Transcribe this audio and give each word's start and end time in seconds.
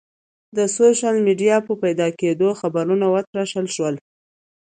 د 0.57 0.59
سوشل 0.75 1.15
میډیا 1.25 1.57
په 1.67 1.73
پیدا 1.83 2.07
کېدو 2.19 2.47
خبرونه 2.59 3.05
وتراشل 3.09 3.67
شول. 3.75 3.95